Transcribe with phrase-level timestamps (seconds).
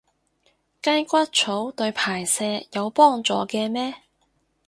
[0.81, 3.93] 雞骨草對排泄有幫助嘅咩？